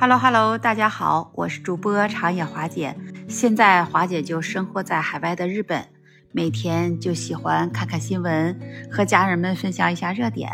[0.00, 2.96] Hello Hello，大家好，我是主播长野华姐。
[3.28, 5.86] 现在华姐就生活在海外的日本，
[6.32, 8.58] 每天就喜欢看看新闻，
[8.90, 10.50] 和家人们分享一下热点。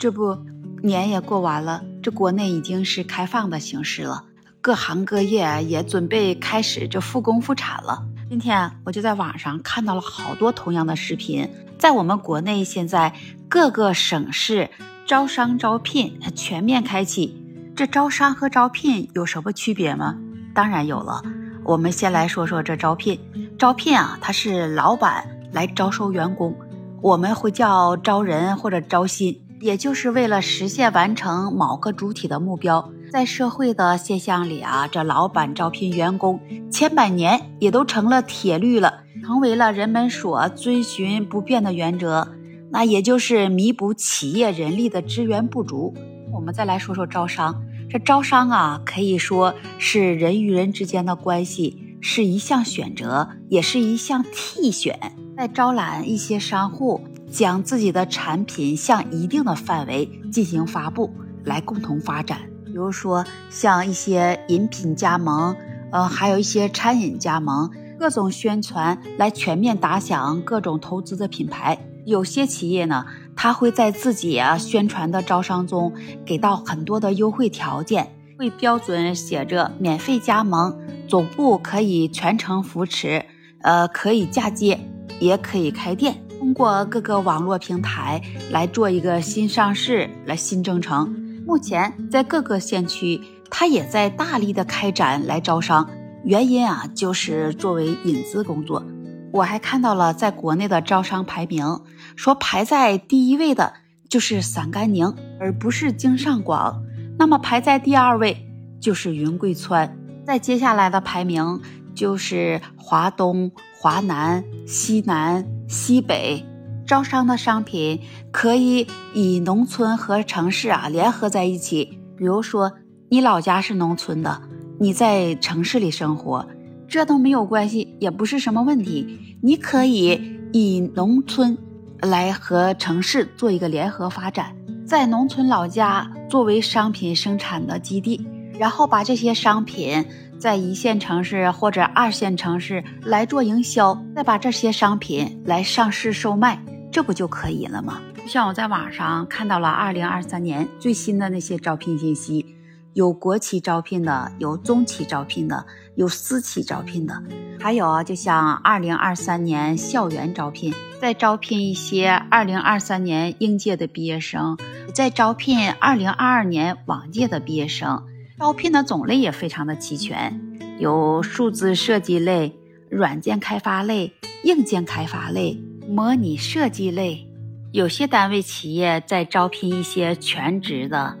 [0.00, 0.36] 这不，
[0.82, 4.24] 年也过完了，这国内已经是开放的形式了，
[4.60, 8.04] 各行各业也准备开始这复工复产了。
[8.28, 13.14] 今天我就在网上看到了好多同样的视频，在我们国内现在
[13.48, 14.70] 各个省市
[15.06, 17.38] 招商招聘全面开启。
[17.82, 20.16] 这招商和招聘有什么区别吗？
[20.54, 21.20] 当然有了。
[21.64, 23.18] 我们先来说说这招聘。
[23.58, 26.54] 招聘啊，它是老板来招收员工，
[27.00, 32.88] 我们会叫招人或者招新，也就是为了实现完成某个主体的目标。
[33.10, 36.38] 在社会的现象里啊，这老板招聘员工
[36.70, 42.28] 千百年也都成了铁律了，成为了人们所遵循不变的原则。
[42.70, 45.92] 那也就是弥补企业人力的资源不足。
[46.32, 54.98] 我们再来说说招商，这招商啊，可以说是人与人之间的关系，是一项选择，也是一项替选。
[55.36, 61.12] 在招揽一些商户，将自己的产品向一定的范围进行发布，
[61.44, 62.38] 来共同发展。
[62.64, 65.54] 比如说像一些饮品加盟，
[65.90, 71.78] 呃，还有一些餐饮加盟，各种宣传来全面打响各种投资的品牌。
[72.06, 73.04] 有些企业呢。
[73.34, 75.92] 他会在自己啊宣传的招商中
[76.24, 80.76] 给到很多的优惠条件，会标准写着免费加盟，
[81.08, 83.24] 总部可以全程扶持，
[83.62, 84.78] 呃，可以嫁接，
[85.18, 91.14] 也可以开店，通过各个网络平台来做一个新上市，来新征程。
[91.44, 95.88] 目前在各个县区，他也在大力的开展来招商，
[96.24, 98.84] 原因啊就是作为引资工作。
[99.32, 101.80] 我还看到了在国内的招商排名，
[102.16, 103.72] 说排在第一位的
[104.08, 106.82] 就是陕甘宁，而不是京上广。
[107.18, 108.48] 那么排在第二位
[108.80, 109.96] 就是云贵川，
[110.26, 111.60] 在接下来的排名
[111.94, 116.44] 就是华东、华南、西南、西北。
[116.84, 118.00] 招商的商品
[118.30, 122.72] 可以以农村和城市啊联合在一起，比如说
[123.08, 124.42] 你老家是农村的，
[124.80, 126.46] 你在城市里生活。
[126.88, 129.38] 这都没有关系，也不是什么问题。
[129.42, 131.56] 你可以以农村
[132.02, 134.54] 来和城市做一个联合发展，
[134.86, 138.26] 在农村老家作为商品生产的基地，
[138.58, 140.04] 然后把这些商品
[140.38, 148.00] 在一线城市或者二线城市来做营销，再把这些商品来上市售卖，这不就可以了吗？
[148.26, 152.56] 像我在网上看到了二零二三年最新的那些招聘信息。
[152.94, 155.64] 有国企招聘的，有中企招聘的，
[155.94, 157.22] 有私企招聘的，
[157.62, 164.58] 还有啊，就像二零二三年校园招聘，在招聘一些二零二三年应届的毕业生，
[164.92, 168.02] 在招聘二零二二年往届的毕业生，
[168.36, 170.40] 招聘的种类也非常的齐全，
[170.80, 172.52] 有数字设计类、
[172.90, 174.12] 软件开发类、
[174.42, 177.28] 硬件开发类、模拟设计类，
[177.70, 181.16] 有些单位企业在招聘一些全职的。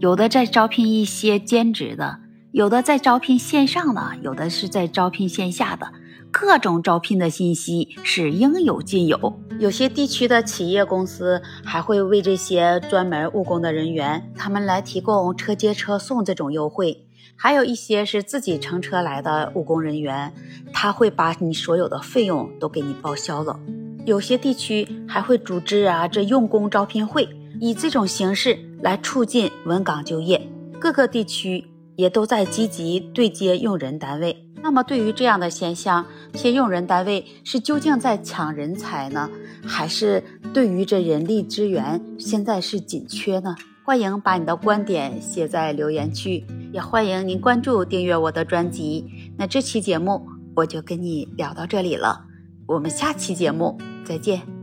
[0.00, 2.20] 有的在招聘一些兼职的，
[2.52, 5.92] 有的在招聘线上的，有的是在招聘线下的，
[6.30, 9.38] 各种招聘的信息是应有尽有。
[9.58, 17.04] 有些地区的企业公司还会为这些专门务工的人员，他们来提供车接车送这种优惠。
[17.36, 20.32] 还有一些是自己乘车来的务工人员，
[20.72, 23.60] 他会把你所有的费用都给你报销了。
[24.06, 27.28] 有些地区还会组织啊这用工招聘会。
[27.60, 30.48] 以这种形式来促进稳岗就业，
[30.78, 31.64] 各个地区
[31.98, 34.46] 也都在积极对接用人单位。
[34.62, 39.28] 那么，对于这样的现象，这些用人单位是究竟在抢人才呢，
[39.64, 40.22] 还是
[40.54, 43.56] 对于这人力资源现在是紧缺呢？
[43.84, 49.04] 欢迎把你的观点写在留言区，也欢迎您关注订阅我的专辑。
[49.36, 52.26] 那这期节目我就跟你聊到这里了，
[52.66, 54.57] 我们下期节目再见。